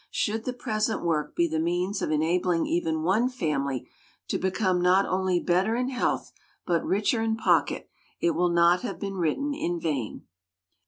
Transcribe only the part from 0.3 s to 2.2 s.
the present work be the means of